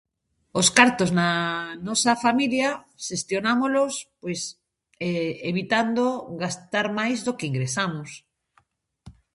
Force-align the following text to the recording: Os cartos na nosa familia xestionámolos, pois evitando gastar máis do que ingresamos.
Os 0.59 0.67
cartos 0.77 1.09
na 1.17 1.27
nosa 1.87 2.13
familia 2.25 2.69
xestionámolos, 3.07 3.93
pois 4.21 4.41
evitando 5.53 6.03
gastar 6.43 6.85
máis 6.99 7.17
do 7.25 7.35
que 7.37 7.49
ingresamos. 7.51 8.09